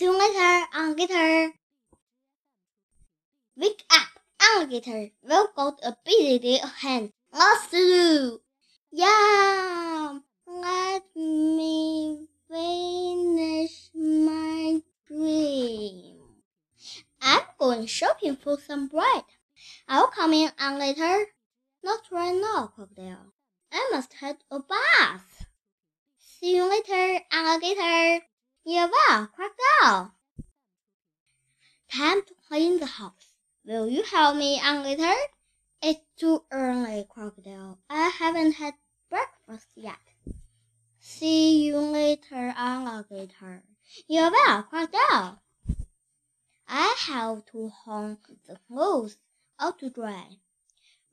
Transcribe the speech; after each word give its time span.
You 0.00 0.18
later, 0.18 0.66
alligator. 0.72 1.52
Wake 3.54 3.84
up, 3.90 4.08
alligator. 4.40 5.10
We've 5.22 5.54
got 5.54 5.78
a 5.84 5.94
busy 6.06 6.38
day 6.38 6.58
ahead. 6.58 7.12
Let's 7.30 7.70
do. 7.70 8.40
Yeah, 8.90 10.20
let 10.46 11.02
me 11.14 12.28
finish 12.48 13.90
my 13.94 14.80
dream. 15.06 16.16
I'm 17.20 17.42
going 17.58 17.84
shopping 17.84 18.36
for 18.36 18.56
some 18.58 18.88
bread. 18.88 19.24
I'll 19.86 20.06
come 20.06 20.32
in 20.32 20.50
on 20.58 20.78
later. 20.78 21.26
Not 21.84 22.00
right 22.10 22.34
now, 22.34 22.72
crocodile. 22.74 23.34
I 23.70 23.90
must 23.92 24.14
have 24.14 24.38
a 24.50 24.60
bath. 24.60 25.44
See 26.18 26.56
you 26.56 26.64
later, 26.70 27.22
alligator. 27.30 27.99
Yeah, 28.64 28.90
well, 28.90 29.26
crocodile. 29.28 30.12
Time 31.90 32.22
to 32.22 32.34
clean 32.46 32.78
the 32.78 32.86
house. 32.86 33.34
Will 33.64 33.88
you 33.88 34.02
help 34.02 34.36
me, 34.36 34.60
alligator? 34.60 35.18
It's 35.82 36.00
too 36.16 36.44
early, 36.50 37.06
crocodile. 37.08 37.78
I 37.88 38.08
haven't 38.08 38.52
had 38.52 38.74
breakfast 39.08 39.68
yet. 39.74 39.98
See 40.98 41.64
you 41.64 41.78
later, 41.78 42.52
alligator. 42.54 43.62
Yeah, 44.06 44.30
well, 44.30 44.62
crocodile. 44.64 45.42
I 46.68 46.94
have 47.08 47.46
to 47.46 47.72
hang 47.84 48.18
the 48.46 48.58
clothes 48.68 49.16
out 49.58 49.78
to 49.78 49.88
dry. 49.88 50.36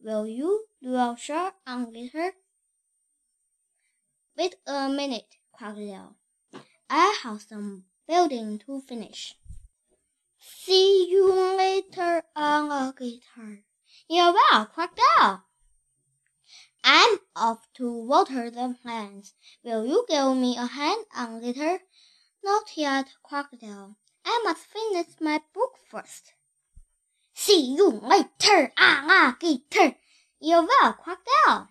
Will 0.02 0.28
you 0.28 0.68
do 0.82 0.90
your 0.90 1.18
share, 1.18 1.54
alligator? 1.66 2.34
Wait 4.38 4.56
a 4.68 4.90
minute, 4.90 5.38
crocodile. 5.54 6.16
I 6.90 7.20
have 7.24 7.42
some 7.42 7.86
building 8.08 8.60
to 8.60 8.80
finish. 8.82 9.36
See 10.40 11.10
you 11.10 11.34
later, 11.34 12.24
alligator. 12.36 13.64
Yeah, 14.08 14.32
well, 14.32 14.66
crocodile. 14.68 15.44
I'm 16.84 17.20
off 17.36 17.68
to 17.74 17.92
water 17.92 18.50
the 18.50 18.78
plants. 18.82 19.34
Will 19.64 19.86
you 19.86 20.06
give 20.08 20.38
me 20.38 20.56
a 20.56 20.66
hand, 20.66 21.06
alligator? 21.14 21.82
Not 22.42 22.78
yet, 22.78 23.10
crocodile. 23.22 23.98
I 24.24 24.42
must 24.46 24.66
finish 24.66 25.08
my 25.20 25.42
book 25.54 25.74
first. 25.90 26.34
See 27.34 27.76
you 27.76 27.90
later, 27.90 28.72
alligator. 28.78 29.98
Yeah, 30.40 30.66
well, 30.66 30.94
crocodile. 30.94 31.70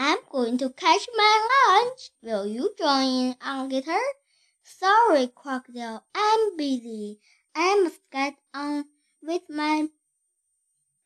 I'm 0.00 0.18
going 0.30 0.58
to 0.58 0.70
catch 0.70 1.08
my 1.16 1.48
lunch. 1.82 2.10
Will 2.22 2.46
you 2.46 2.72
join 2.78 3.02
in, 3.02 3.36
alligator? 3.42 3.98
Sorry, 4.62 5.26
Crocodile, 5.26 6.04
I'm 6.14 6.56
busy. 6.56 7.18
I 7.52 7.80
must 7.82 7.98
get 8.12 8.36
on 8.54 8.84
with 9.20 9.42
my 9.50 9.88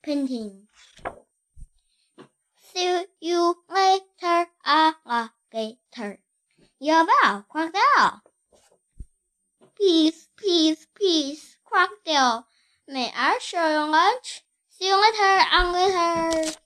painting. 0.02 0.68
See 2.74 3.06
you 3.18 3.56
later, 3.70 4.50
alligator. 4.62 6.18
You're 6.78 7.06
well, 7.06 7.46
Crocodile. 7.48 8.20
Peace, 9.74 10.28
peace, 10.36 10.86
peace, 10.94 11.56
Crocodile. 11.64 12.46
May 12.86 13.10
I 13.16 13.38
share 13.40 13.72
your 13.72 13.88
lunch? 13.88 14.42
See 14.68 14.86
you 14.86 15.00
later, 15.00 15.46
alligator. 15.50 16.58